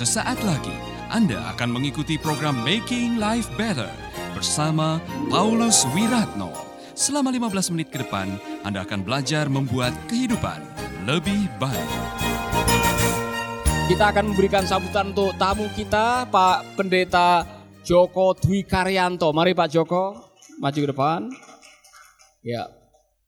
Sesaat 0.00 0.40
lagi 0.48 0.72
Anda 1.12 1.52
akan 1.52 1.76
mengikuti 1.76 2.16
program 2.16 2.56
Making 2.64 3.20
Life 3.20 3.52
Better 3.60 3.92
bersama 4.32 4.96
Paulus 5.28 5.84
Wiratno. 5.92 6.48
Selama 6.96 7.28
15 7.28 7.68
menit 7.76 7.92
ke 7.92 8.00
depan, 8.00 8.32
Anda 8.64 8.88
akan 8.88 9.04
belajar 9.04 9.52
membuat 9.52 9.92
kehidupan 10.08 10.56
lebih 11.04 11.52
baik. 11.60 11.90
Kita 13.92 14.08
akan 14.08 14.32
memberikan 14.32 14.64
sambutan 14.64 15.12
untuk 15.12 15.36
tamu 15.36 15.68
kita, 15.76 16.24
Pak 16.32 16.80
Pendeta 16.80 17.44
Joko 17.84 18.32
Dwi 18.40 18.64
Karyanto. 18.64 19.36
Mari 19.36 19.52
Pak 19.52 19.68
Joko, 19.68 20.32
maju 20.64 20.78
ke 20.80 20.88
depan. 20.96 21.28
Ya, 22.40 22.72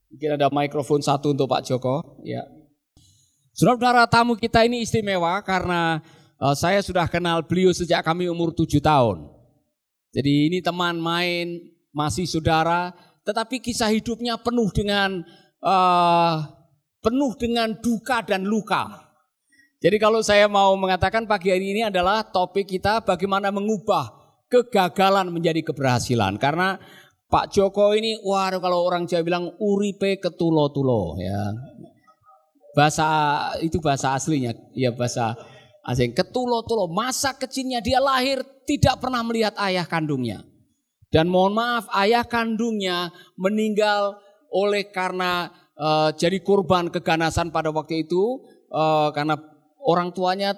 mungkin 0.08 0.40
ada 0.40 0.48
mikrofon 0.48 1.04
satu 1.04 1.36
untuk 1.36 1.52
Pak 1.52 1.68
Joko. 1.68 2.16
Ya. 2.24 2.48
Saudara-saudara 3.52 4.08
tamu 4.08 4.40
kita 4.40 4.64
ini 4.64 4.80
istimewa 4.80 5.36
karena 5.44 6.00
saya 6.50 6.82
sudah 6.82 7.06
kenal 7.06 7.46
beliau 7.46 7.70
sejak 7.70 8.02
kami 8.02 8.26
umur 8.26 8.50
tujuh 8.50 8.82
tahun. 8.82 9.30
Jadi 10.10 10.50
ini 10.50 10.58
teman 10.58 10.98
main, 10.98 11.62
masih 11.94 12.26
saudara, 12.26 12.90
tetapi 13.22 13.62
kisah 13.62 13.94
hidupnya 13.94 14.34
penuh 14.42 14.66
dengan 14.74 15.22
uh, 15.62 16.42
penuh 16.98 17.32
dengan 17.38 17.78
duka 17.78 18.26
dan 18.26 18.42
luka. 18.42 19.06
Jadi 19.78 19.96
kalau 20.02 20.18
saya 20.22 20.50
mau 20.50 20.74
mengatakan 20.74 21.26
pagi 21.30 21.54
hari 21.54 21.74
ini 21.74 21.82
adalah 21.86 22.26
topik 22.26 22.70
kita 22.70 23.02
bagaimana 23.02 23.54
mengubah 23.54 24.10
kegagalan 24.46 25.30
menjadi 25.30 25.62
keberhasilan. 25.62 26.38
Karena 26.42 26.78
Pak 27.26 27.50
Joko 27.50 27.96
ini, 27.96 28.20
waduh 28.20 28.60
kalau 28.60 28.84
orang 28.84 29.08
Jawa 29.08 29.24
bilang 29.24 29.44
uripe 29.56 30.20
ketulo-tulo 30.20 31.16
ya. 31.16 31.40
Bahasa 32.76 33.06
itu 33.64 33.80
bahasa 33.80 34.12
aslinya, 34.12 34.52
ya 34.76 34.92
bahasa 34.92 35.34
asing. 35.86 36.14
Ketulo-tulo, 36.14 36.90
masa 36.90 37.34
kecilnya 37.34 37.82
dia 37.82 37.98
lahir 37.98 38.42
tidak 38.66 39.02
pernah 39.02 39.22
melihat 39.26 39.54
ayah 39.62 39.86
kandungnya. 39.86 40.46
Dan 41.12 41.28
mohon 41.28 41.52
maaf, 41.52 41.90
ayah 41.92 42.24
kandungnya 42.24 43.12
meninggal 43.36 44.16
oleh 44.48 44.88
karena 44.88 45.52
uh, 45.76 46.10
jadi 46.12 46.40
korban 46.40 46.88
keganasan 46.88 47.52
pada 47.52 47.72
waktu 47.72 48.08
itu 48.08 48.40
uh, 48.72 49.12
karena 49.12 49.36
orang 49.84 50.12
tuanya 50.12 50.56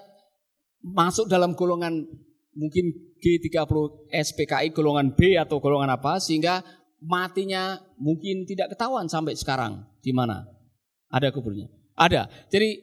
masuk 0.82 1.26
dalam 1.26 1.56
golongan 1.56 2.06
mungkin 2.54 3.16
G30 3.18 4.10
SPKI 4.12 4.70
golongan 4.70 5.16
B 5.16 5.34
atau 5.34 5.58
golongan 5.58 5.96
apa 5.96 6.20
sehingga 6.20 6.62
matinya 7.02 7.80
mungkin 7.98 8.44
tidak 8.44 8.76
ketahuan 8.76 9.10
sampai 9.10 9.34
sekarang 9.34 9.82
di 10.04 10.12
mana 10.12 10.44
ada 11.08 11.32
kuburnya 11.32 11.72
ada 11.96 12.28
jadi 12.52 12.78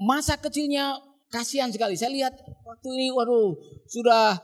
masa 0.00 0.40
kecilnya 0.40 0.96
kasihan 1.34 1.74
sekali 1.74 1.98
saya 1.98 2.14
lihat 2.14 2.38
waktu 2.62 2.88
ini 2.94 3.10
waduh 3.10 3.58
sudah 3.90 4.38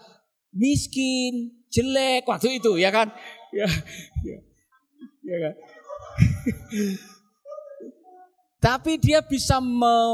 miskin 0.50 1.55
jelek 1.70 2.27
waktu 2.27 2.58
itu 2.58 2.74
ya 2.83 2.91
kan 2.91 3.14
ya 3.55 3.70
ya, 4.27 4.38
ya 5.22 5.36
kan 5.38 5.55
tapi 8.66 8.98
dia 8.98 9.22
bisa 9.22 9.62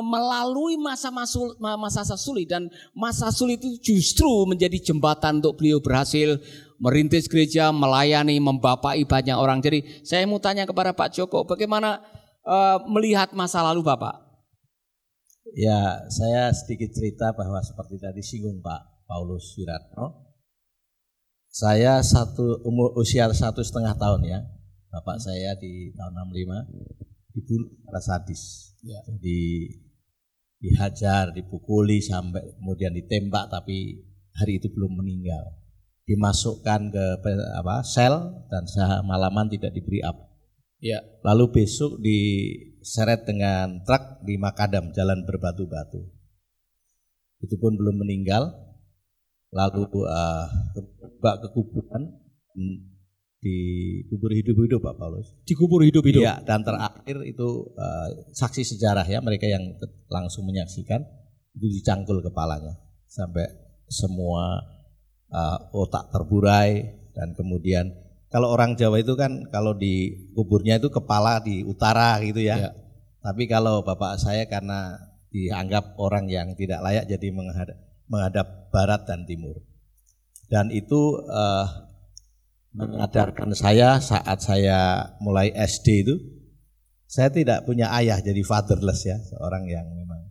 melalui 0.04 0.76
masa 0.76 1.08
masa 1.10 2.14
sulit 2.20 2.46
dan 2.46 2.68
masa 2.92 3.32
sulit 3.32 3.58
itu 3.58 3.80
justru 3.80 4.28
menjadi 4.44 4.92
jembatan 4.92 5.40
untuk 5.40 5.58
beliau 5.58 5.80
berhasil 5.82 6.38
merintis 6.76 7.26
gereja, 7.26 7.72
melayani, 7.72 8.36
membapai 8.36 9.02
banyak 9.08 9.36
orang. 9.36 9.64
Jadi 9.64 10.04
saya 10.04 10.28
mau 10.28 10.40
tanya 10.40 10.68
kepada 10.68 10.92
Pak 10.92 11.16
Joko, 11.16 11.48
bagaimana 11.48 12.04
uh, 12.44 12.84
melihat 12.88 13.32
masa 13.32 13.64
lalu 13.64 13.80
Bapak? 13.80 14.25
Ya, 15.54 16.02
saya 16.10 16.50
sedikit 16.50 16.90
cerita 16.90 17.30
bahwa 17.30 17.62
seperti 17.62 18.02
tadi 18.02 18.18
singgung 18.24 18.58
Pak 18.58 19.06
Paulus 19.06 19.54
Wiratno. 19.54 20.26
Saya 21.46 22.02
satu 22.02 22.66
umur 22.66 22.92
usia 22.98 23.30
satu 23.30 23.62
setengah 23.62 23.94
tahun 23.96 24.26
ya, 24.26 24.44
bapak 24.92 25.16
saya 25.22 25.56
di 25.56 25.94
tahun 25.94 26.12
65 26.34 27.32
dibunuh 27.32 27.68
secara 27.80 28.00
sadis. 28.02 28.42
Ya. 28.82 29.00
Jadi 29.06 29.70
dihajar, 30.60 31.32
dipukuli 31.32 32.02
sampai 32.02 32.42
kemudian 32.58 32.92
ditembak 32.92 33.48
tapi 33.48 34.04
hari 34.36 34.58
itu 34.60 34.68
belum 34.72 35.00
meninggal. 35.00 35.62
Dimasukkan 36.06 36.92
ke 36.92 37.06
apa 37.56 37.82
sel 37.86 38.14
dan 38.50 38.64
malaman 39.06 39.48
tidak 39.48 39.72
diberi 39.72 40.04
up. 40.04 40.16
Ya. 40.82 41.00
Lalu 41.24 41.62
besok 41.62 41.96
diseret 42.86 43.26
dengan 43.26 43.82
truk 43.82 44.22
di 44.22 44.38
Makadam 44.38 44.94
jalan 44.94 45.26
berbatu-batu. 45.26 46.06
Itu 47.42 47.58
pun 47.58 47.74
belum 47.74 48.06
meninggal. 48.06 48.54
Lalu 49.50 49.90
uh, 50.06 50.46
ke 51.18 51.48
kuburan 51.50 52.14
dikubur 53.42 54.30
hidup-hidup 54.30 54.78
Pak 54.86 54.94
Paulus. 55.02 55.34
Dikubur 55.42 55.82
hidup-hidup. 55.82 56.22
Iya, 56.22 56.46
dan 56.46 56.62
terakhir 56.62 57.26
itu 57.26 57.74
uh, 57.74 58.08
saksi 58.30 58.62
sejarah 58.62 59.06
ya 59.06 59.18
mereka 59.18 59.50
yang 59.50 59.74
langsung 60.06 60.46
menyaksikan 60.46 61.02
itu 61.58 61.66
dicangkul 61.80 62.22
kepalanya 62.22 62.78
sampai 63.08 63.48
semua 63.90 64.60
uh, 65.30 65.58
otak 65.74 66.10
terburai 66.12 66.84
dan 67.16 67.32
kemudian 67.32 68.05
kalau 68.26 68.50
orang 68.50 68.74
Jawa 68.74 68.98
itu 68.98 69.14
kan 69.14 69.46
kalau 69.54 69.72
di 69.78 70.26
kuburnya 70.34 70.82
itu 70.82 70.90
kepala 70.90 71.38
di 71.40 71.62
utara 71.62 72.18
gitu 72.22 72.42
ya. 72.42 72.58
ya. 72.58 72.70
Tapi 73.22 73.50
kalau 73.50 73.82
bapak 73.82 74.18
saya 74.22 74.46
karena 74.46 74.98
dianggap 75.30 75.98
orang 75.98 76.30
yang 76.30 76.54
tidak 76.54 76.78
layak 76.82 77.10
jadi 77.10 77.28
menghadap, 77.34 77.78
menghadap 78.06 78.46
barat 78.70 79.02
dan 79.06 79.26
timur. 79.26 79.62
Dan 80.46 80.70
itu 80.70 81.18
uh, 81.26 81.66
mengajarkan 82.76 83.50
saya 83.56 83.98
saat 83.98 84.38
saya 84.44 85.10
mulai 85.18 85.50
SD 85.50 85.86
itu 86.06 86.14
saya 87.08 87.32
tidak 87.32 87.64
punya 87.64 87.90
ayah 87.96 88.20
jadi 88.20 88.42
fatherless 88.44 89.06
ya 89.08 89.16
seorang 89.16 89.64
yang 89.64 89.88
memang 89.90 90.28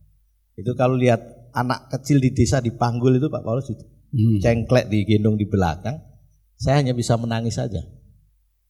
itu 0.53 0.72
kalau 0.77 0.94
lihat 0.94 1.51
anak 1.57 1.89
kecil 1.89 2.22
di 2.22 2.31
desa 2.31 2.62
dipanggul 2.62 3.17
itu 3.17 3.27
Pak 3.33 3.41
Paulus 3.41 3.73
itu 3.73 3.81
hmm. 3.81 4.39
cengklek 4.45 4.88
gendong 4.91 5.41
di 5.41 5.50
belakang 5.50 5.97
saya 6.55 6.79
hanya 6.79 6.95
bisa 6.95 7.19
menangis 7.19 7.59
saja. 7.59 7.83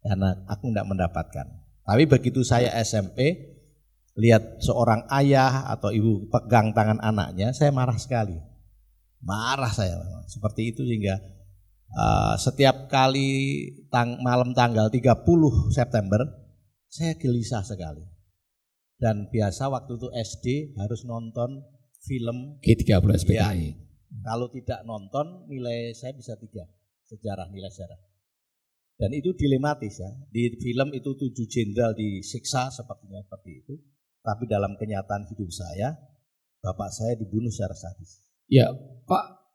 Karena 0.06 0.38
aku 0.46 0.70
tidak 0.70 0.86
mendapatkan. 0.90 1.48
Tapi 1.86 2.04
begitu 2.10 2.42
saya 2.42 2.74
SMP 2.82 3.54
lihat 4.18 4.62
seorang 4.62 5.06
ayah 5.12 5.70
atau 5.70 5.92
ibu 5.92 6.26
pegang 6.32 6.72
tangan 6.72 7.02
anaknya 7.02 7.54
saya 7.54 7.70
marah 7.70 7.98
sekali. 7.98 8.38
Marah 9.22 9.74
saya 9.74 9.98
seperti 10.30 10.74
itu 10.74 10.86
sehingga 10.86 11.18
uh, 11.94 12.38
setiap 12.38 12.90
kali 12.90 13.70
tang 13.90 14.22
malam 14.22 14.54
tanggal 14.54 14.90
30 14.90 15.26
September 15.74 16.22
saya 16.90 17.18
gelisah 17.18 17.66
sekali. 17.66 18.06
Dan 18.96 19.28
biasa 19.28 19.68
waktu 19.68 20.00
itu 20.00 20.08
SD 20.14 20.46
harus 20.80 21.04
nonton 21.04 21.66
film 22.00 22.62
G30 22.64 23.10
SPKI. 23.26 23.68
Ya, 23.68 23.74
kalau 24.24 24.48
tidak 24.48 24.86
nonton 24.88 25.50
nilai 25.52 25.92
saya 25.92 26.16
bisa 26.16 26.40
tiga 26.40 26.64
sejarah 27.08 27.50
nilai 27.50 27.72
sejarah. 27.72 28.00
Dan 28.96 29.12
itu 29.12 29.36
dilematis 29.36 30.00
ya. 30.00 30.12
Di 30.32 30.56
film 30.56 30.96
itu 30.96 31.14
tujuh 31.14 31.46
jenderal 31.52 31.92
disiksa 31.92 32.72
sepertinya 32.72 33.20
seperti 33.24 33.52
itu. 33.64 33.74
Tapi 34.24 34.50
dalam 34.50 34.80
kenyataan 34.80 35.30
hidup 35.30 35.52
saya, 35.52 35.94
bapak 36.64 36.90
saya 36.90 37.14
dibunuh 37.20 37.52
secara 37.52 37.76
sadis. 37.78 38.24
Ya, 38.50 38.72
Pak 39.06 39.46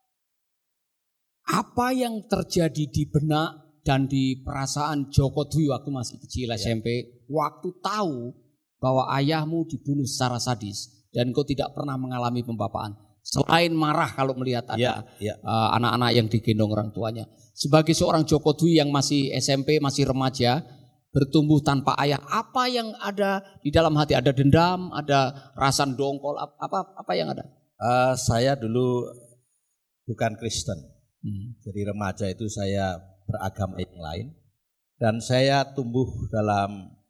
apa 1.51 1.91
yang 1.91 2.23
terjadi 2.31 2.87
di 2.87 3.03
benak 3.11 3.83
dan 3.83 4.07
di 4.07 4.39
perasaan 4.39 5.11
Joko 5.11 5.49
Dwi 5.49 5.67
waktu 5.67 5.89
masih 5.91 6.17
kecil 6.21 6.53
ya. 6.53 6.55
SMP, 6.55 6.87
waktu 7.27 7.75
tahu 7.83 8.31
bahwa 8.79 9.11
ayahmu 9.19 9.67
dibunuh 9.67 10.07
secara 10.07 10.39
sadis 10.39 11.09
dan 11.11 11.35
kau 11.35 11.43
tidak 11.43 11.75
pernah 11.75 11.99
mengalami 11.99 12.45
pembapaan. 12.45 12.95
Selain 13.21 13.69
marah 13.71 14.09
kalau 14.17 14.33
melihat 14.33 14.65
ada 14.65 14.81
ya, 14.81 14.93
ya. 15.21 15.37
Uh, 15.45 15.69
anak-anak 15.77 16.11
yang 16.17 16.27
digendong 16.27 16.73
orang 16.73 16.89
tuanya. 16.89 17.29
Sebagai 17.53 17.93
seorang 17.93 18.25
Joko 18.25 18.57
Dwi 18.57 18.81
yang 18.81 18.89
masih 18.89 19.29
SMP, 19.37 19.77
masih 19.77 20.09
remaja, 20.09 20.65
bertumbuh 21.13 21.61
tanpa 21.61 21.93
ayah, 22.01 22.17
apa 22.25 22.65
yang 22.65 22.89
ada 22.97 23.45
di 23.61 23.69
dalam 23.69 23.93
hati? 23.93 24.17
Ada 24.17 24.33
dendam, 24.33 24.89
ada 24.89 25.53
rasa 25.53 25.85
dongkol, 25.85 26.39
apa 26.41 26.97
apa 26.97 27.11
yang 27.13 27.29
ada? 27.29 27.45
Uh, 27.77 28.17
saya 28.17 28.57
dulu 28.57 29.05
bukan 30.09 30.33
Kristen. 30.41 30.81
Hmm. 31.21 31.53
Jadi 31.61 31.81
remaja 31.85 32.25
itu 32.25 32.49
saya 32.49 32.97
beragama 33.29 33.77
yang 33.77 33.97
lain 34.01 34.27
dan 34.97 35.21
saya 35.21 35.65
tumbuh 35.77 36.09
dalam 36.33 37.00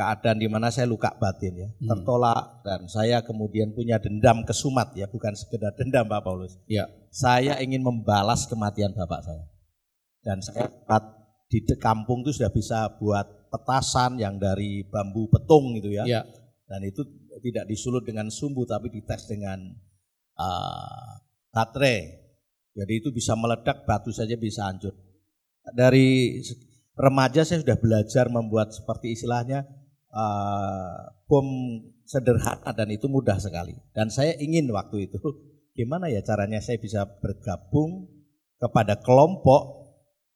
keadaan 0.00 0.40
di 0.40 0.48
mana 0.48 0.72
saya 0.72 0.88
luka 0.88 1.12
batin 1.20 1.52
ya, 1.60 1.68
hmm. 1.68 1.88
tertolak 1.92 2.64
dan 2.64 2.88
saya 2.88 3.20
kemudian 3.20 3.76
punya 3.76 4.00
dendam 4.00 4.48
kesumat 4.48 4.96
ya, 4.96 5.04
bukan 5.12 5.36
sekedar 5.36 5.76
dendam 5.76 6.08
Pak 6.08 6.24
Paulus. 6.24 6.56
Ya. 6.64 6.88
Saya 7.12 7.60
ingin 7.60 7.84
membalas 7.84 8.48
kematian 8.48 8.96
bapak 8.96 9.20
saya. 9.28 9.44
Dan 10.24 10.40
saya 10.40 10.72
di 11.50 11.60
kampung 11.76 12.24
itu 12.24 12.40
sudah 12.40 12.48
bisa 12.48 12.96
buat 12.96 13.50
petasan 13.52 14.16
yang 14.16 14.40
dari 14.40 14.88
bambu 14.88 15.28
petung 15.28 15.76
gitu 15.76 15.92
ya. 15.92 16.08
ya. 16.08 16.24
Dan 16.64 16.80
itu 16.86 17.04
tidak 17.44 17.68
disulut 17.68 18.06
dengan 18.06 18.32
sumbu 18.32 18.64
tapi 18.64 18.88
dites 18.88 19.28
dengan 19.28 19.58
uh, 20.38 21.12
baterai. 21.52 21.98
Jadi 22.72 22.92
itu 22.94 23.10
bisa 23.10 23.34
meledak, 23.34 23.82
batu 23.84 24.14
saja 24.14 24.38
bisa 24.38 24.70
hancur. 24.70 24.94
Dari 25.74 26.38
remaja 26.94 27.42
saya 27.42 27.60
sudah 27.60 27.76
belajar 27.76 28.30
membuat 28.30 28.70
seperti 28.70 29.18
istilahnya 29.18 29.66
uh, 30.14 31.10
bom 31.26 31.46
sederhana 32.06 32.70
dan 32.74 32.88
itu 32.90 33.06
mudah 33.06 33.38
sekali. 33.38 33.74
Dan 33.94 34.10
saya 34.10 34.34
ingin 34.38 34.66
waktu 34.70 35.10
itu 35.10 35.18
gimana 35.78 36.10
ya 36.10 36.20
caranya 36.22 36.58
saya 36.58 36.78
bisa 36.78 37.06
bergabung 37.22 38.10
kepada 38.60 38.98
kelompok 39.00 39.80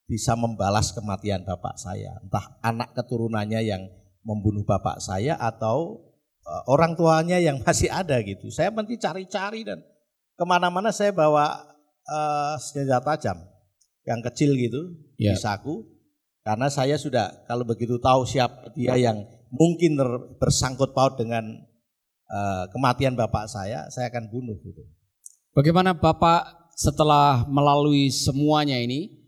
bisa 0.04 0.36
membalas 0.36 0.92
kematian 0.92 1.42
bapak 1.42 1.76
saya. 1.80 2.16
Entah 2.22 2.60
anak 2.60 2.94
keturunannya 2.94 3.60
yang 3.64 3.82
membunuh 4.24 4.64
bapak 4.64 5.00
saya 5.00 5.36
atau 5.36 6.00
uh, 6.44 6.62
orang 6.70 6.96
tuanya 6.96 7.40
yang 7.40 7.60
masih 7.66 7.90
ada 7.90 8.20
gitu. 8.22 8.48
Saya 8.52 8.72
nanti 8.72 8.96
cari-cari 8.96 9.66
dan 9.66 9.80
ke 10.34 10.44
mana-mana 10.44 10.90
saya 10.90 11.14
bawa 11.14 11.74
uh, 12.08 12.54
senjata 12.58 13.14
tajam 13.14 13.38
yang 14.04 14.20
kecil 14.20 14.52
gitu 14.58 14.92
yeah. 15.16 15.32
di 15.32 15.40
saku 15.40 15.86
karena 16.44 16.68
saya 16.68 17.00
sudah 17.00 17.46
kalau 17.48 17.64
begitu 17.64 17.96
tahu 17.96 18.28
siapa 18.28 18.68
dia 18.76 18.98
yang 19.00 19.24
mungkin 19.54 19.96
bersangkut 20.42 20.92
paut 20.92 21.14
dengan 21.14 21.62
uh, 22.28 22.64
kematian 22.74 23.14
bapak 23.14 23.46
saya, 23.46 23.86
saya 23.88 24.10
akan 24.10 24.28
bunuh 24.28 24.58
gitu. 24.60 24.82
Bagaimana 25.54 25.94
Bapak 25.94 26.74
setelah 26.74 27.46
melalui 27.46 28.10
semuanya 28.10 28.74
ini, 28.74 29.22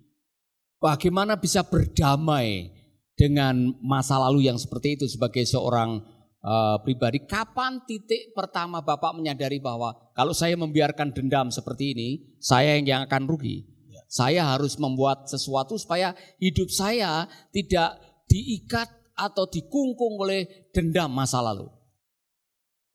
bagaimana 0.83 1.39
bisa 1.39 1.63
berdamai 1.63 2.75
dengan 3.15 3.71
masa 3.79 4.19
lalu 4.19 4.51
yang 4.51 4.59
seperti 4.59 4.99
itu 4.99 5.07
sebagai 5.07 5.47
seorang 5.47 6.03
uh, 6.43 6.83
pribadi? 6.83 7.23
Kapan 7.23 7.79
titik 7.87 8.35
pertama 8.35 8.83
Bapak 8.83 9.15
menyadari 9.15 9.63
bahwa 9.63 9.95
kalau 10.19 10.35
saya 10.35 10.59
membiarkan 10.59 11.15
dendam 11.15 11.55
seperti 11.55 11.95
ini, 11.95 12.09
saya 12.43 12.75
yang 12.75 13.07
akan 13.07 13.31
rugi? 13.31 13.63
Saya 14.11 14.51
harus 14.51 14.75
membuat 14.83 15.31
sesuatu 15.31 15.79
supaya 15.79 16.11
hidup 16.43 16.75
saya 16.75 17.31
tidak 17.55 18.03
diikat 18.27 18.91
atau 19.17 19.49
dikungkung 19.49 20.21
oleh 20.21 20.69
dendam 20.71 21.09
masa 21.09 21.41
lalu. 21.41 21.67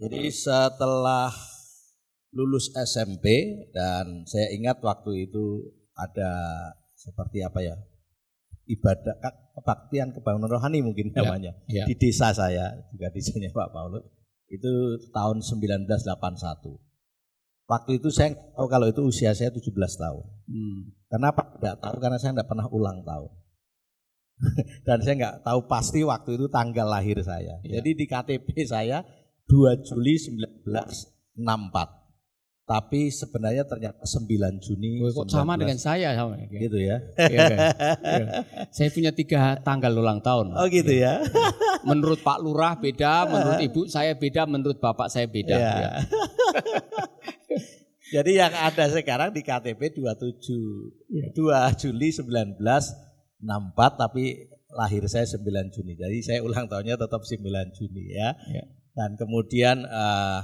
Jadi 0.01 0.29
setelah 0.33 1.33
lulus 2.31 2.71
SMP 2.73 3.25
dan 3.73 4.25
saya 4.29 4.49
ingat 4.55 4.79
waktu 4.81 5.29
itu 5.29 5.67
ada 5.97 6.31
seperti 6.95 7.43
apa 7.43 7.59
ya 7.59 7.75
ibadah 8.71 9.19
kebaktian 9.57 10.15
kebangunan 10.15 10.47
rohani 10.47 10.79
mungkin 10.79 11.11
ya, 11.11 11.27
namanya 11.27 11.51
ya, 11.67 11.83
ya. 11.83 11.85
di 11.91 11.99
desa 11.99 12.31
saya 12.31 12.71
juga 12.93 13.11
desanya 13.11 13.51
Pak 13.51 13.75
Paulus 13.75 14.05
itu 14.47 14.95
tahun 15.11 15.43
1981 15.43 15.91
Waktu 17.71 18.03
itu 18.03 18.11
saya 18.11 18.35
tahu 18.35 18.67
kalau 18.67 18.91
itu 18.91 18.99
usia 19.07 19.31
saya 19.31 19.47
17 19.47 19.71
tahun. 19.71 20.25
Hmm. 20.51 20.91
Kenapa? 21.07 21.55
Tidak 21.55 21.79
tahu 21.79 22.03
karena 22.03 22.19
saya 22.19 22.35
tidak 22.35 22.51
pernah 22.51 22.67
ulang 22.67 22.99
tahun. 23.07 23.31
Dan 24.87 25.01
saya 25.01 25.15
nggak 25.17 25.43
tahu 25.45 25.67
pasti 25.69 26.03
waktu 26.05 26.33
itu 26.37 26.47
tanggal 26.49 26.89
lahir 26.89 27.21
saya. 27.21 27.59
Ya. 27.65 27.73
Jadi 27.79 27.93
di 27.93 28.05
KTP 28.09 28.65
saya 28.65 29.05
2 29.49 29.85
Juli 29.85 30.17
1964. 30.17 32.01
Tapi 32.71 33.11
sebenarnya 33.11 33.67
ternyata 33.67 34.07
9 34.07 34.63
Juni. 34.63 35.03
Kok 35.03 35.27
19... 35.27 35.35
sama 35.35 35.59
dengan 35.59 35.75
saya 35.75 36.15
sama 36.15 36.39
Gitu 36.47 36.79
ya. 36.79 37.03
ya, 37.19 37.67
ya. 37.99 38.47
Saya 38.71 38.87
punya 38.95 39.11
tiga 39.11 39.59
tanggal 39.59 39.91
ulang 39.91 40.23
tahun. 40.23 40.55
Oh 40.55 40.71
gitu 40.71 40.95
ya. 40.95 41.19
menurut 41.83 42.23
Pak 42.23 42.39
Lurah 42.39 42.79
beda, 42.79 43.27
menurut 43.27 43.59
Ibu 43.59 43.91
saya 43.91 44.15
beda, 44.15 44.47
menurut 44.47 44.79
Bapak 44.79 45.11
saya 45.11 45.27
beda. 45.27 45.51
Ya. 45.51 45.83
Ya. 45.83 45.99
Jadi 48.11 48.35
yang 48.39 48.51
ada 48.51 48.91
sekarang 48.91 49.31
di 49.35 49.41
KTP 49.43 49.95
27 49.95 51.11
ya. 51.11 51.31
2 51.31 51.79
Juli 51.79 52.11
1964 52.11 53.10
tapi 53.97 54.49
lahir 54.71 55.03
saya 55.09 55.27
9 55.27 55.73
Juni. 55.73 55.99
Jadi 55.99 56.17
saya 56.23 56.39
ulang 56.45 56.69
tahunnya 56.69 56.95
tetap 56.95 57.21
9 57.25 57.41
Juni 57.75 58.03
ya. 58.15 58.37
ya. 58.53 58.63
Dan 58.91 59.15
kemudian 59.15 59.83
uh, 59.87 60.41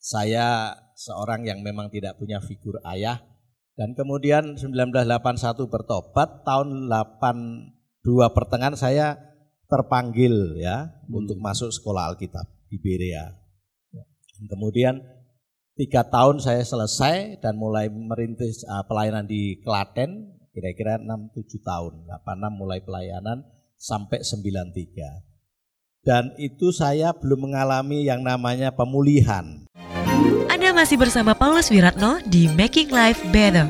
saya 0.00 0.76
seorang 0.96 1.44
yang 1.44 1.60
memang 1.60 1.92
tidak 1.92 2.16
punya 2.16 2.40
figur 2.40 2.80
ayah 2.88 3.20
dan 3.76 3.92
kemudian 3.92 4.56
1981 4.56 5.68
bertobat, 5.68 6.48
tahun 6.48 6.88
82 6.88 8.08
pertengahan 8.32 8.76
saya 8.76 9.20
terpanggil 9.68 10.56
ya 10.56 10.88
hmm. 10.88 11.12
untuk 11.12 11.36
masuk 11.36 11.68
sekolah 11.68 12.14
Alkitab 12.14 12.48
di 12.72 12.80
Berea. 12.80 13.36
Ya. 13.92 14.04
Kemudian 14.48 15.04
Tiga 15.76 16.08
tahun 16.08 16.40
saya 16.40 16.64
selesai 16.64 17.36
dan 17.44 17.60
mulai 17.60 17.92
merintis 17.92 18.64
uh, 18.64 18.80
pelayanan 18.88 19.28
di 19.28 19.60
Klaten, 19.60 20.35
kira-kira 20.56 20.96
6-7 20.96 21.60
tahun. 21.60 21.92
86 22.24 22.56
mulai 22.56 22.80
pelayanan 22.80 23.44
sampai 23.76 24.24
93. 24.24 25.20
Dan 26.00 26.32
itu 26.40 26.72
saya 26.72 27.12
belum 27.12 27.52
mengalami 27.52 28.08
yang 28.08 28.24
namanya 28.24 28.72
pemulihan. 28.72 29.68
Anda 30.48 30.72
masih 30.72 30.96
bersama 30.96 31.36
Paulus 31.36 31.68
Wiratno 31.68 32.24
di 32.24 32.48
Making 32.48 32.88
Life 32.88 33.20
Better. 33.28 33.68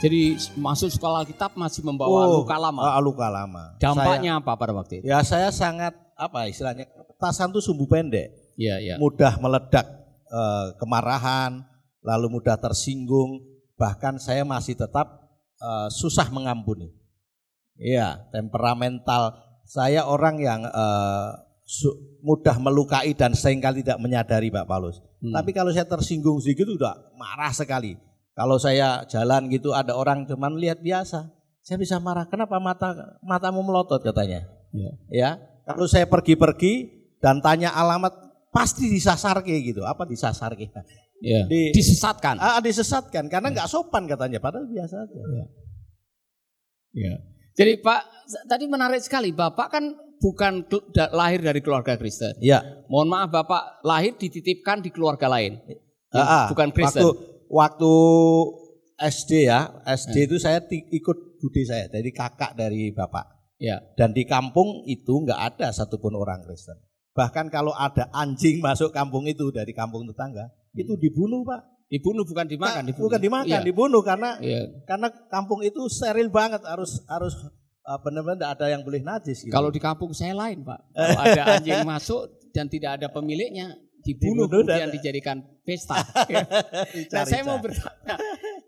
Jadi 0.00 0.32
masuk 0.56 0.88
sekolah 0.94 1.26
Alkitab 1.26 1.58
masih 1.58 1.84
membawa 1.84 2.24
oh, 2.24 2.40
luka 2.40 2.56
lama. 2.56 2.80
Uh, 2.80 3.00
luka 3.04 3.28
lama. 3.28 3.76
Dampaknya 3.76 4.38
saya, 4.38 4.40
apa 4.40 4.52
pada 4.56 4.72
waktu 4.72 5.02
itu? 5.02 5.04
Ya 5.04 5.20
saya 5.20 5.52
sangat 5.52 5.92
apa 6.16 6.48
istilahnya 6.48 6.88
tasan 7.20 7.52
itu 7.52 7.60
sumbu 7.60 7.84
pendek. 7.84 8.32
Iya, 8.56 8.80
iya. 8.80 8.94
Mudah 8.96 9.36
meledak 9.36 9.99
uh, 10.30 10.72
kemarahan, 10.78 11.66
lalu 12.00 12.40
mudah 12.40 12.56
tersinggung, 12.56 13.42
bahkan 13.74 14.16
saya 14.16 14.46
masih 14.46 14.78
tetap 14.78 15.06
uh, 15.60 15.90
susah 15.92 16.30
mengampuni. 16.32 16.94
Iya, 17.76 18.30
temperamental. 18.32 19.36
Saya 19.66 20.06
orang 20.06 20.40
yang 20.40 20.64
uh, 20.66 21.36
mudah 22.22 22.58
melukai 22.58 23.14
dan 23.14 23.34
sering 23.34 23.62
kali 23.62 23.84
tidak 23.84 24.02
menyadari 24.02 24.50
Pak 24.50 24.66
Paulus. 24.66 24.98
Hmm. 25.22 25.34
Tapi 25.34 25.54
kalau 25.54 25.70
saya 25.70 25.86
tersinggung 25.86 26.42
sedikit 26.42 26.66
udah 26.66 27.14
marah 27.14 27.54
sekali 27.54 27.94
kalau 28.40 28.56
saya 28.56 29.04
jalan 29.04 29.50
gitu 29.50 29.76
ada 29.76 29.92
orang 29.92 30.24
cuman 30.24 30.56
lihat 30.56 30.80
biasa, 30.80 31.28
saya 31.60 31.76
bisa 31.76 32.00
marah. 32.00 32.24
Kenapa 32.24 32.56
mata 32.56 33.20
matamu 33.20 33.60
melotot 33.60 34.00
katanya? 34.00 34.48
Ya. 34.72 34.92
ya. 35.10 35.30
Kalau 35.68 35.84
saya 35.84 36.08
pergi-pergi 36.08 36.88
dan 37.20 37.44
tanya 37.44 37.74
alamat 37.76 38.29
pasti 38.50 38.90
disasar 38.90 39.40
kayak 39.42 39.74
gitu. 39.74 39.82
Apa 39.86 40.04
disasar 40.06 40.54
kayak? 40.58 40.84
Ya. 41.22 41.46
Di, 41.46 41.70
disesatkan. 41.70 42.36
Ah, 42.38 42.58
disesatkan 42.58 43.30
karena 43.30 43.48
nggak 43.54 43.68
ya. 43.68 43.72
sopan 43.72 44.04
katanya. 44.10 44.38
Padahal 44.42 44.66
biasa 44.66 45.06
aja. 45.06 45.18
Ya. 45.18 45.44
ya. 46.94 47.14
Jadi 47.54 47.82
Pak, 47.82 48.00
tadi 48.46 48.64
menarik 48.66 49.02
sekali. 49.02 49.30
Bapak 49.30 49.68
kan 49.68 49.84
bukan 50.20 50.64
lahir 51.14 51.40
dari 51.40 51.60
keluarga 51.64 51.96
Kristen. 51.96 52.36
Ya. 52.42 52.62
Mohon 52.90 53.08
maaf 53.16 53.28
Bapak 53.32 53.62
lahir 53.86 54.16
dititipkan 54.18 54.84
di 54.84 54.90
keluarga 54.92 55.28
lain. 55.30 55.60
Ah, 56.10 56.20
ah. 56.20 56.46
bukan 56.50 56.74
Kristen. 56.74 57.06
Waktu 57.06 57.08
waktu 57.50 57.92
SD 59.00 59.48
ya, 59.48 59.80
SD 59.88 60.16
hmm. 60.16 60.26
itu 60.28 60.36
saya 60.36 60.60
ikut 60.68 61.40
budi 61.40 61.64
saya, 61.64 61.88
dari 61.88 62.12
kakak 62.12 62.52
dari 62.52 62.92
bapak. 62.92 63.56
Ya. 63.56 63.80
Dan 63.96 64.12
di 64.12 64.28
kampung 64.28 64.84
itu 64.84 65.24
nggak 65.24 65.40
ada 65.56 65.72
satupun 65.72 66.12
orang 66.16 66.44
Kristen. 66.44 66.76
Bahkan 67.10 67.50
kalau 67.50 67.74
ada 67.74 68.06
anjing 68.14 68.62
masuk 68.62 68.94
kampung 68.94 69.26
itu 69.26 69.50
dari 69.50 69.74
kampung 69.74 70.06
tetangga, 70.06 70.46
hmm. 70.46 70.82
itu 70.82 70.92
dibunuh 70.98 71.42
pak. 71.42 71.66
Dibunuh 71.90 72.22
bukan 72.22 72.46
dimakan, 72.46 72.86
dibunuh. 72.86 73.10
bukan 73.10 73.20
dimakan, 73.20 73.50
ya. 73.50 73.66
dibunuh 73.66 73.98
karena 74.06 74.38
ya. 74.38 74.62
karena 74.86 75.10
kampung 75.26 75.58
itu 75.66 75.90
steril 75.90 76.30
banget, 76.30 76.62
harus 76.62 77.02
harus 77.10 77.34
benar-benar 77.98 78.38
tidak 78.38 78.50
ada 78.54 78.66
yang 78.70 78.82
boleh 78.86 79.02
najis. 79.02 79.42
Gitu. 79.42 79.50
Kalau 79.50 79.74
di 79.74 79.82
kampung 79.82 80.14
saya 80.14 80.38
lain 80.38 80.62
pak, 80.62 80.78
kalau 80.94 81.18
ada 81.18 81.42
anjing 81.58 81.82
masuk 81.82 82.30
dan 82.54 82.70
tidak 82.70 83.02
ada 83.02 83.10
pemiliknya, 83.10 83.74
dibunuh, 84.06 84.46
dibunuh 84.46 84.70
kemudian 84.70 84.86
dan... 84.86 84.94
dijadikan 84.94 85.36
pesta. 85.66 85.98
nah 87.14 87.24
saya 87.26 87.42
mau 87.42 87.58
bertanya, 87.58 88.16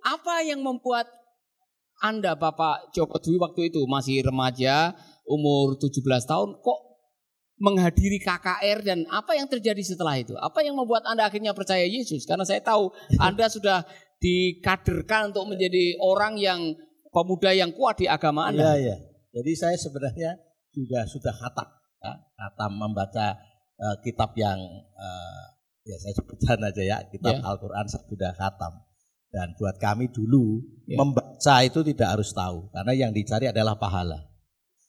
apa 0.02 0.34
yang 0.42 0.58
membuat 0.58 1.06
Anda 2.02 2.34
Bapak 2.34 2.90
Joko 2.90 3.22
Dwi 3.22 3.38
waktu 3.38 3.70
itu 3.70 3.86
masih 3.86 4.26
remaja, 4.26 4.98
umur 5.22 5.78
17 5.78 6.02
tahun, 6.26 6.58
kok 6.58 6.78
menghadiri 7.62 8.18
KKR 8.18 8.82
dan 8.82 9.06
apa 9.06 9.38
yang 9.38 9.46
terjadi 9.46 9.78
setelah 9.86 10.18
itu? 10.18 10.34
Apa 10.34 10.66
yang 10.66 10.74
membuat 10.74 11.06
Anda 11.06 11.30
akhirnya 11.30 11.54
percaya 11.54 11.86
Yesus? 11.86 12.26
Karena 12.26 12.42
saya 12.42 12.58
tahu 12.58 12.90
Anda 13.22 13.46
sudah 13.46 13.86
dikaderkan 14.18 15.30
untuk 15.30 15.54
menjadi 15.54 15.94
orang 16.02 16.34
yang 16.42 16.74
pemuda 17.14 17.54
yang 17.54 17.70
kuat 17.70 18.02
di 18.02 18.10
agama 18.10 18.50
Anda. 18.50 18.74
Iya, 18.74 18.74
iya. 18.82 18.96
Jadi 19.32 19.52
saya 19.54 19.76
sebenarnya 19.78 20.42
juga 20.74 21.06
sudah 21.06 21.30
khatam, 21.30 21.68
ya, 22.02 22.12
khatam 22.34 22.72
membaca 22.74 23.38
uh, 23.78 23.96
kitab 24.02 24.34
yang 24.34 24.58
uh, 24.98 25.42
ya 25.86 25.96
saya 25.98 26.14
sebutkan 26.18 26.58
aja 26.62 26.82
ya 26.82 26.98
kitab 27.10 27.38
yeah. 27.38 27.48
Al-Quran 27.48 27.86
sudah 27.90 28.32
khatam 28.38 28.72
dan 29.34 29.56
buat 29.58 29.76
kami 29.82 30.12
dulu 30.14 30.62
yeah. 30.86 30.98
membaca 31.00 31.56
itu 31.64 31.80
tidak 31.82 32.18
harus 32.18 32.30
tahu 32.30 32.70
karena 32.70 32.92
yang 32.94 33.10
dicari 33.10 33.50
adalah 33.50 33.74
pahala 33.74 34.30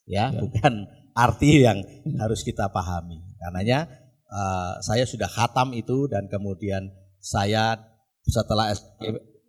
ya 0.05 0.29
yeah. 0.29 0.37
bukan 0.37 0.85
arti 1.13 1.65
yang 1.65 1.81
harus 2.17 2.41
kita 2.41 2.69
pahami 2.73 3.21
Karenanya 3.43 3.91
uh, 4.31 4.79
saya 4.79 5.03
sudah 5.03 5.27
khatam 5.27 5.75
itu 5.75 6.07
dan 6.07 6.31
kemudian 6.31 6.89
saya 7.19 7.75
setelah 8.23 8.71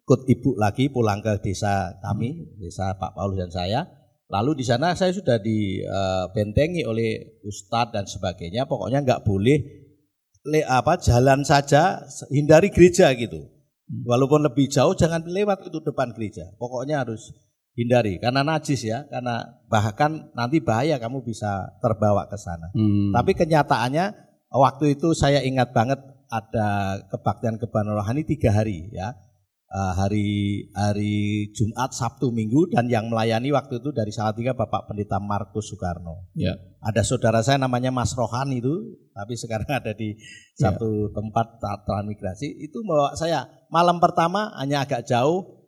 ikut 0.05 0.21
ibu 0.27 0.59
lagi 0.59 0.91
pulang 0.91 1.23
ke 1.23 1.41
desa 1.41 1.95
kami, 2.03 2.59
desa 2.59 2.99
Pak 2.99 3.15
Paulus 3.15 3.39
dan 3.39 3.51
saya. 3.55 3.81
Lalu 4.29 4.61
di 4.61 4.65
sana 4.67 4.99
saya 4.99 5.15
sudah 5.15 5.39
dibentengi 5.39 6.83
oleh 6.83 7.41
ustadz 7.47 7.95
dan 7.95 8.05
sebagainya. 8.05 8.67
Pokoknya 8.67 9.07
nggak 9.07 9.23
boleh 9.23 9.59
le, 10.51 10.61
apa 10.67 10.99
jalan 10.99 11.47
saja, 11.47 12.03
hindari 12.35 12.75
gereja 12.75 13.15
gitu. 13.15 13.47
Walaupun 13.85 14.43
lebih 14.43 14.67
jauh 14.73 14.97
jangan 14.97 15.23
lewat 15.23 15.71
itu 15.71 15.79
depan 15.87 16.11
gereja. 16.17 16.51
Pokoknya 16.59 17.05
harus 17.05 17.31
hindari 17.75 18.23
karena 18.23 18.47
najis 18.47 18.87
ya, 18.87 19.07
karena 19.11 19.63
bahkan 19.67 20.31
nanti 20.35 20.63
bahaya 20.63 20.99
kamu 20.99 21.27
bisa 21.27 21.75
terbawa 21.83 22.31
ke 22.31 22.39
sana. 22.39 22.71
Hmm. 22.75 23.11
Tapi 23.11 23.35
kenyataannya 23.35 24.15
waktu 24.55 24.99
itu 24.99 25.13
saya 25.13 25.43
ingat 25.43 25.75
banget 25.75 25.99
ada 26.31 26.99
kebaktian 27.11 27.59
kebaktian 27.59 27.95
rohani 27.95 28.23
tiga 28.27 28.51
hari 28.51 28.91
ya 28.91 29.15
uh, 29.75 29.93
hari 29.99 30.63
hari 30.73 31.51
Jumat, 31.51 31.91
Sabtu, 31.91 32.31
Minggu 32.31 32.71
dan 32.71 32.87
yang 32.87 33.11
melayani 33.11 33.51
waktu 33.51 33.83
itu 33.83 33.91
dari 33.91 34.15
Salatiga 34.15 34.55
Bapak 34.55 34.87
Pendeta 34.87 35.19
Markus 35.19 35.75
Soekarno. 35.75 36.31
Ya. 36.39 36.55
Ada 36.85 37.03
saudara 37.03 37.43
saya 37.43 37.59
namanya 37.59 37.91
Mas 37.91 38.15
Rohan 38.15 38.55
itu, 38.55 38.95
tapi 39.11 39.35
sekarang 39.35 39.69
ada 39.69 39.93
di 39.93 40.15
ya. 40.15 40.71
satu 40.71 41.11
tempat 41.11 41.59
transmigrasi. 41.85 42.47
Itu 42.63 42.87
bawa 42.87 43.19
saya 43.19 43.51
malam 43.69 43.99
pertama 43.99 44.55
hanya 44.63 44.87
agak 44.87 45.05
jauh 45.05 45.64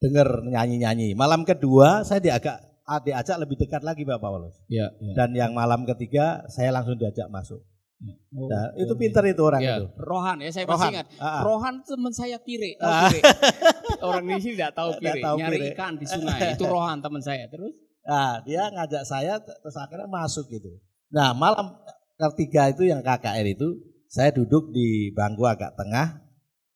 dengar 0.00 0.44
nyanyi-nyanyi. 0.44 1.16
Malam 1.16 1.42
kedua 1.42 2.04
saya 2.04 2.20
diagak 2.20 2.60
diajak 3.02 3.36
lebih 3.42 3.56
dekat 3.58 3.82
lagi 3.82 4.06
Bapak 4.06 4.22
Paulus. 4.22 4.56
Ya, 4.70 4.92
ya. 5.02 5.14
Dan 5.16 5.34
yang 5.34 5.52
malam 5.56 5.82
ketiga 5.88 6.46
saya 6.52 6.70
langsung 6.70 6.94
diajak 6.94 7.26
masuk. 7.32 7.64
Oh, 8.36 8.44
nah, 8.52 8.76
itu 8.76 8.92
pintar 9.00 9.24
itu 9.24 9.40
orang 9.40 9.64
ya. 9.64 9.80
itu. 9.80 9.88
Rohan 9.96 10.36
ya, 10.44 10.52
saya 10.52 10.68
masih 10.68 10.92
ingat. 10.92 11.08
Ah, 11.16 11.40
ah. 11.40 11.42
Rohan 11.48 11.80
teman 11.80 12.12
saya 12.12 12.36
Pire, 12.36 12.76
tahu 12.76 12.92
ah. 12.92 13.08
Pire. 13.08 13.24
orang 14.12 14.24
di 14.28 14.34
sini 14.44 14.54
tidak 14.60 14.72
tahu 14.76 14.90
Pire, 15.00 15.20
tahu 15.24 15.36
nyari 15.40 15.56
pire. 15.56 15.68
ikan 15.72 15.92
di 15.96 16.04
sungai. 16.04 16.40
Itu 16.52 16.68
Rohan 16.68 17.00
teman 17.00 17.24
saya. 17.24 17.48
Terus? 17.48 17.72
Nah, 18.04 18.44
dia 18.44 18.68
ngajak 18.68 19.04
saya 19.08 19.40
terus 19.40 19.76
akhirnya 19.80 20.12
masuk 20.12 20.44
gitu. 20.52 20.76
Nah, 21.08 21.32
malam 21.32 21.72
ketiga 22.20 22.68
itu 22.68 22.84
yang 22.84 23.00
KKR 23.00 23.46
itu 23.48 23.80
saya 24.12 24.28
duduk 24.28 24.76
di 24.76 25.10
bangku 25.16 25.48
agak 25.48 25.72
tengah 25.80 26.20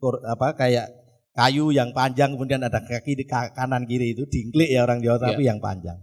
kur, 0.00 0.24
apa 0.24 0.56
kayak 0.56 1.00
kayu 1.40 1.73
yang 1.73 1.97
panjang 1.97 2.37
kemudian 2.37 2.61
ada 2.61 2.85
kaki 2.85 3.16
di 3.16 3.25
kanan 3.25 3.88
kiri 3.88 4.12
itu 4.12 4.28
dingklik 4.28 4.68
ya 4.68 4.85
orang 4.85 5.00
Jawa 5.00 5.32
tapi 5.32 5.49
ya. 5.49 5.56
yang 5.56 5.59
panjang. 5.64 5.97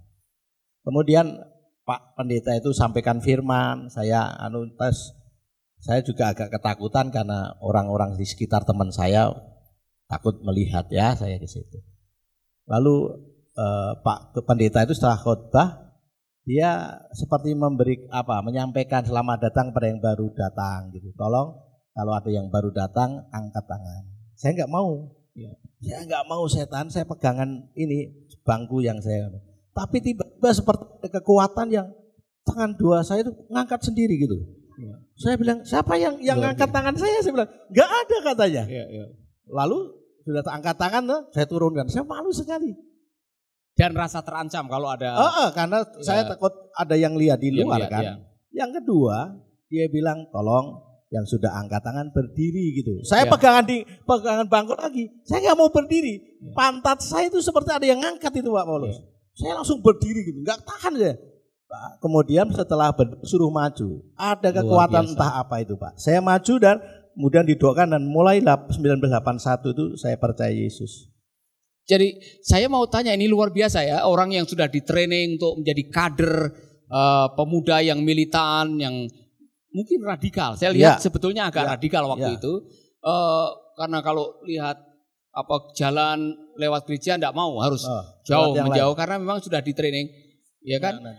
Kemudian 0.81 1.37
Pak 1.85 2.17
Pendeta 2.17 2.57
itu 2.57 2.73
sampaikan 2.73 3.21
firman, 3.21 3.93
saya 3.93 4.33
anu 4.41 4.65
tes 4.73 5.13
saya 5.77 6.01
juga 6.01 6.33
agak 6.33 6.49
ketakutan 6.49 7.13
karena 7.13 7.53
orang-orang 7.61 8.17
di 8.17 8.25
sekitar 8.25 8.65
teman 8.65 8.89
saya 8.89 9.29
takut 10.09 10.41
melihat 10.41 10.89
ya 10.89 11.13
saya 11.13 11.37
di 11.37 11.45
situ. 11.45 11.85
Lalu 12.65 12.95
eh, 13.53 13.91
Pak 14.01 14.41
Pendeta 14.41 14.81
itu 14.89 14.97
setelah 14.97 15.21
khotbah 15.21 15.69
dia 16.47 16.97
seperti 17.13 17.53
memberi 17.53 18.09
apa 18.09 18.41
menyampaikan 18.41 19.05
selamat 19.05 19.51
datang 19.51 19.69
pada 19.69 19.85
yang 19.85 20.01
baru 20.01 20.33
datang 20.33 20.89
gitu. 20.97 21.13
Tolong 21.13 21.61
kalau 21.93 22.13
ada 22.17 22.29
yang 22.33 22.49
baru 22.49 22.73
datang 22.73 23.29
angkat 23.29 23.69
tangan. 23.69 24.03
Saya 24.33 24.65
nggak 24.65 24.73
mau. 24.73 25.16
Ya. 25.37 25.53
Saya 25.77 26.09
nggak 26.09 26.25
mau 26.25 26.43
setan, 26.49 26.89
saya 26.89 27.05
pegangan 27.05 27.69
ini 27.77 28.25
bangku 28.41 28.81
yang 28.81 28.97
saya 28.97 29.29
tapi 29.77 30.01
tiba-tiba 30.01 30.49
seperti 30.49 31.05
kekuatan 31.05 31.69
yang 31.69 31.87
tangan 32.41 32.73
dua 32.73 33.05
saya 33.05 33.21
itu 33.21 33.33
ngangkat 33.53 33.85
sendiri 33.85 34.17
gitu. 34.17 34.41
Ya. 34.81 34.97
Saya 35.21 35.35
bilang, 35.37 35.61
siapa 35.61 35.93
yang 36.01 36.17
yang 36.17 36.41
ngangkat 36.41 36.69
tangan 36.73 36.97
saya? 36.97 37.21
Saya 37.21 37.33
bilang, 37.37 37.49
nggak 37.69 37.89
ada 37.89 38.17
katanya. 38.33 38.63
Ya, 38.65 38.85
ya. 38.89 39.05
Lalu 39.53 39.77
sudah 40.25 40.41
angkat 40.49 40.75
tangan, 40.81 41.01
tuh, 41.05 41.21
saya 41.33 41.45
turunkan. 41.45 41.85
Saya 41.93 42.05
malu 42.09 42.33
sekali. 42.33 42.73
Dan 43.77 43.93
rasa 43.93 44.25
terancam 44.25 44.65
kalau 44.65 44.89
ada. 44.89 45.13
Oh, 45.13 45.31
oh 45.45 45.49
karena 45.53 45.85
ya. 45.85 46.01
saya 46.01 46.21
takut 46.25 46.49
ada 46.73 46.97
yang 46.97 47.13
lihat 47.13 47.37
di 47.37 47.53
luar 47.53 47.85
lihat, 47.85 47.93
kan. 47.93 48.03
Ya. 48.05 48.13
Yang 48.65 48.81
kedua, 48.81 49.37
dia 49.69 49.85
bilang, 49.89 50.25
tolong 50.33 50.81
yang 51.07 51.23
sudah 51.23 51.55
angkat 51.55 51.79
tangan 51.79 52.11
berdiri 52.11 52.75
gitu. 52.83 52.99
Saya 53.07 53.23
ya. 53.23 53.31
pegangan 53.31 53.63
di 53.63 53.87
pegangan 54.03 54.47
bangku 54.51 54.75
lagi. 54.75 55.07
Saya 55.23 55.39
nggak 55.47 55.57
mau 55.57 55.71
berdiri. 55.71 56.19
Ya. 56.19 56.51
Pantat 56.51 56.99
saya 56.99 57.31
itu 57.31 57.39
seperti 57.39 57.71
ada 57.71 57.85
yang 57.87 58.03
ngangkat 58.03 58.43
itu 58.43 58.49
Pak 58.51 58.65
Paulus. 58.67 58.99
Ya. 58.99 59.03
Saya 59.37 59.51
langsung 59.61 59.79
berdiri 59.85 60.25
gitu, 60.27 60.39
nggak 60.43 60.65
tahan 60.65 60.93
ya. 60.99 61.13
Pak. 61.67 62.03
Kemudian 62.03 62.47
setelah 62.51 62.91
suruh 63.23 63.53
maju, 63.53 64.03
ada 64.17 64.49
kekuatan 64.51 65.15
entah 65.15 65.39
apa 65.39 65.63
itu 65.63 65.79
Pak. 65.79 65.95
Saya 65.95 66.19
maju 66.19 66.53
dan 66.59 66.81
kemudian 67.15 67.45
didoakan 67.47 67.97
dan 67.97 68.03
mulai 68.03 68.43
1981 68.43 69.73
itu 69.73 69.85
saya 69.95 70.15
percaya 70.19 70.51
Yesus. 70.51 71.07
Jadi 71.87 72.19
saya 72.43 72.67
mau 72.67 72.83
tanya 72.83 73.15
ini 73.15 73.31
luar 73.31 73.55
biasa 73.55 73.79
ya 73.87 74.03
orang 74.03 74.35
yang 74.35 74.43
sudah 74.43 74.67
di 74.67 74.83
training 74.83 75.39
untuk 75.39 75.63
menjadi 75.63 75.83
kader 75.87 76.33
uh, 76.91 77.31
pemuda 77.31 77.79
yang 77.79 78.03
militan 78.03 78.75
yang 78.75 79.07
mungkin 79.77 80.01
radikal. 80.01 80.57
Saya 80.57 80.73
lihat 80.73 80.97
ya. 80.97 81.03
sebetulnya 81.05 81.53
agak 81.53 81.63
ya. 81.63 81.69
radikal 81.77 82.03
waktu 82.09 82.33
ya. 82.33 82.39
itu 82.41 82.53
uh, 83.05 83.47
karena 83.77 84.01
kalau 84.01 84.41
lihat 84.49 84.81
apa 85.37 85.55
jalan 85.77 86.33
lewat 86.57 86.89
gereja 86.89 87.13
enggak 87.13 87.37
mau 87.37 87.61
harus 87.61 87.85
oh, 87.85 88.01
jauh 88.25 88.57
menjauh 88.57 88.97
lain. 88.97 88.99
karena 88.99 89.15
memang 89.21 89.37
sudah 89.37 89.61
di 89.61 89.69
training 89.69 90.09
ya 90.65 90.81
kan 90.81 90.97
nah, 90.97 91.13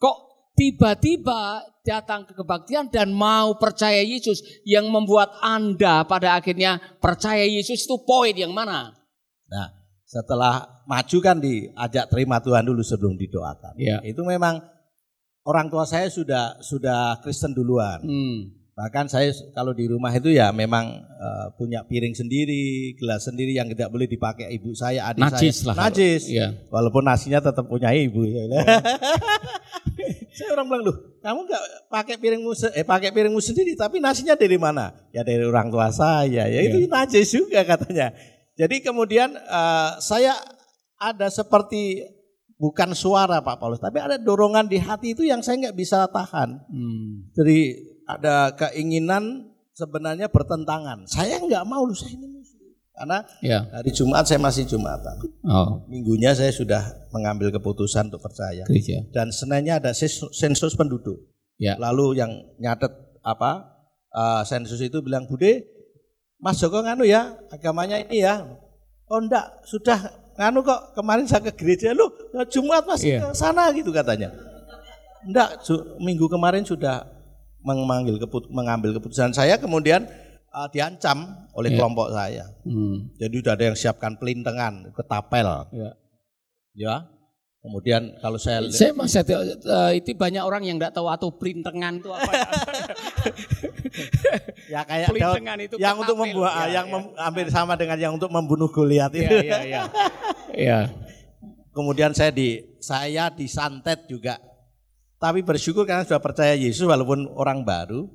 kok 0.00 0.16
tiba-tiba 0.56 1.68
datang 1.84 2.24
ke 2.24 2.32
kebaktian 2.32 2.88
dan 2.88 3.12
mau 3.12 3.60
percaya 3.60 4.00
Yesus 4.00 4.40
yang 4.64 4.88
membuat 4.88 5.36
Anda 5.44 6.08
pada 6.08 6.40
akhirnya 6.40 6.80
percaya 6.96 7.44
Yesus 7.44 7.84
itu 7.84 7.96
poin 8.08 8.32
yang 8.32 8.56
mana 8.56 8.96
nah 9.52 9.68
setelah 10.08 10.80
maju 10.88 11.18
kan 11.20 11.36
diajak 11.36 12.08
terima 12.08 12.40
Tuhan 12.40 12.64
dulu 12.64 12.80
sebelum 12.80 13.20
didoakan 13.20 13.76
ya. 13.76 14.00
itu 14.00 14.24
memang 14.24 14.64
orang 15.48 15.72
tua 15.72 15.88
saya 15.88 16.12
sudah 16.12 16.60
sudah 16.60 17.24
Kristen 17.24 17.56
duluan 17.56 18.04
hmm. 18.04 18.58
Bahkan 18.78 19.10
saya 19.10 19.34
kalau 19.58 19.74
di 19.74 19.90
rumah 19.90 20.14
itu 20.14 20.30
ya 20.30 20.54
memang 20.54 21.02
uh, 21.02 21.50
punya 21.58 21.82
piring 21.82 22.14
sendiri, 22.14 22.94
gelas 22.94 23.26
sendiri 23.26 23.50
yang 23.50 23.66
tidak 23.74 23.90
boleh 23.90 24.06
dipakai 24.06 24.54
ibu 24.54 24.70
saya, 24.70 25.10
adik 25.10 25.18
Najis 25.18 25.66
saya. 25.66 25.74
Lah 25.74 25.90
Najis. 25.90 26.22
Iya. 26.30 26.54
Walaupun 26.70 27.02
nasinya 27.02 27.42
tetap 27.42 27.66
punya 27.66 27.90
ibu. 27.90 28.22
Ya. 28.22 28.46
saya 30.38 30.54
orang 30.54 30.70
bilang, 30.70 30.82
"Loh, 30.86 30.96
kamu 31.18 31.40
nggak 31.50 31.64
pakai 31.90 32.14
piringmu 32.22 32.52
eh 32.70 32.86
pakai 32.86 33.10
piringmu 33.10 33.42
sendiri, 33.42 33.74
tapi 33.74 33.98
nasinya 33.98 34.38
dari 34.38 34.54
mana?" 34.62 34.94
Ya 35.10 35.26
dari 35.26 35.42
orang 35.42 35.74
tua 35.74 35.90
saya. 35.90 36.46
Ya 36.46 36.60
itu 36.62 36.78
iya. 36.78 36.86
najis 36.86 37.34
juga 37.34 37.66
katanya. 37.66 38.14
Jadi 38.54 38.78
kemudian 38.78 39.34
uh, 39.34 39.98
saya 39.98 40.38
ada 41.02 41.26
seperti 41.34 42.06
bukan 42.58 42.92
suara 42.92 43.40
Pak 43.40 43.56
Paulus, 43.62 43.80
tapi 43.80 44.02
ada 44.02 44.18
dorongan 44.18 44.66
di 44.66 44.76
hati 44.82 45.14
itu 45.14 45.24
yang 45.24 45.40
saya 45.40 45.70
nggak 45.70 45.78
bisa 45.78 46.04
tahan. 46.10 46.58
Hmm. 46.68 47.30
Jadi 47.32 47.78
ada 48.04 48.52
keinginan 48.52 49.54
sebenarnya 49.72 50.28
bertentangan. 50.28 51.06
Saya 51.06 51.38
nggak 51.38 51.64
mau 51.64 51.86
lu 51.86 51.94
saya 51.94 52.18
ini 52.18 52.38
karena 52.98 53.18
ya. 53.38 53.62
hari 53.70 53.94
Jumat 53.94 54.26
saya 54.26 54.42
masih 54.42 54.66
Jumatan. 54.66 55.22
Oh. 55.46 55.86
Minggunya 55.86 56.34
saya 56.34 56.50
sudah 56.50 56.82
mengambil 57.14 57.54
keputusan 57.54 58.10
untuk 58.10 58.26
percaya. 58.26 58.66
Gereja. 58.66 59.06
Dan 59.14 59.30
Seninnya 59.30 59.78
ada 59.78 59.94
sensus 59.94 60.74
penduduk. 60.74 61.14
Ya. 61.62 61.78
Lalu 61.78 62.18
yang 62.18 62.34
nyatet 62.58 62.90
apa 63.22 63.70
uh, 64.10 64.42
sensus 64.42 64.82
itu 64.82 64.98
bilang 64.98 65.30
Bude, 65.30 65.62
Mas 66.42 66.58
Joko 66.58 66.82
nganu 66.82 67.06
ya 67.06 67.38
agamanya 67.54 68.02
ini 68.02 68.26
ya. 68.26 68.42
Oh 69.06 69.22
enggak, 69.22 69.62
sudah 69.62 70.10
nganu 70.38 70.62
kok 70.62 70.94
kemarin 70.94 71.26
saya 71.26 71.42
ke 71.50 71.52
gereja 71.58 71.90
lu 71.90 72.06
Jumat 72.46 72.86
Mas 72.86 73.02
ya. 73.02 73.26
ke 73.26 73.34
sana 73.34 73.74
gitu 73.74 73.90
katanya. 73.90 74.30
Enggak, 75.26 75.66
minggu 75.98 76.30
kemarin 76.30 76.62
sudah 76.62 77.02
mengambil, 77.58 78.22
keput 78.22 78.46
mengambil 78.54 78.94
keputusan 78.96 79.34
saya 79.34 79.58
kemudian 79.58 80.06
uh, 80.54 80.68
diancam 80.70 81.26
oleh 81.52 81.74
yeah. 81.74 81.78
kelompok 81.82 82.08
saya. 82.14 82.44
Hmm. 82.62 83.10
Jadi 83.18 83.34
sudah 83.42 83.52
ada 83.58 83.64
yang 83.66 83.76
siapkan 83.76 84.14
pelintengan, 84.14 84.94
ketapel. 84.94 85.68
Yeah. 85.74 85.94
Ya. 86.78 86.96
Kemudian 87.58 88.14
kalau 88.22 88.38
saya 88.38 88.62
saya 88.70 88.94
masih 88.94 89.26
uh, 89.34 89.90
itu 89.90 90.14
banyak 90.14 90.40
orang 90.46 90.62
yang 90.62 90.78
tidak 90.78 90.94
tahu 90.94 91.10
atau 91.10 91.34
pelintengan 91.34 91.98
itu 91.98 92.06
apa 92.14 92.30
ya. 93.28 94.80
ya 94.80 94.80
kayak 94.84 95.08
itu 95.60 95.76
yang 95.76 95.96
untuk 96.00 96.16
membuat 96.16 96.68
ya, 96.68 96.82
yang 96.82 96.86
ya. 96.88 96.98
hampir 97.20 97.46
sama 97.52 97.76
dengan 97.76 97.98
yang 98.00 98.12
untuk 98.16 98.32
membunuh 98.32 98.68
Goliat 98.72 99.12
itu. 99.12 99.28
Ya, 99.28 99.42
ya, 99.44 99.60
ya. 99.64 99.82
ya. 100.54 100.80
Kemudian 101.72 102.16
saya 102.16 102.34
di 102.34 102.64
saya 102.82 103.30
disantet 103.30 104.08
juga 104.10 104.38
tapi 105.18 105.42
bersyukur 105.42 105.82
karena 105.82 106.06
sudah 106.06 106.22
percaya 106.22 106.54
Yesus 106.54 106.86
walaupun 106.86 107.26
orang 107.34 107.66
baru, 107.66 108.06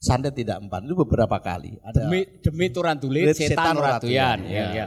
santet 0.00 0.32
tidak 0.32 0.64
empat 0.64 0.88
itu 0.88 0.96
beberapa 0.96 1.36
kali. 1.36 1.76
Ada 1.84 2.08
demi 2.08 2.24
demi 2.40 2.66
turan 2.72 2.96
tulit 2.96 3.36
setan, 3.36 3.76
setan 3.76 3.76
ratuyan. 3.76 4.38
Ya, 4.48 4.66
ya. 4.72 4.86